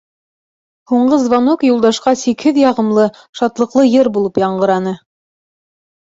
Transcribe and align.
Һуңғы 0.91 1.17
звонок 1.23 1.65
Юлдашҡа 1.67 2.13
сикһеҙ 2.21 2.57
яғымлы, 2.61 3.05
шатлыҡлы 3.41 3.83
йыр 3.89 4.09
булып 4.17 4.41
яңғыраны. 4.45 4.95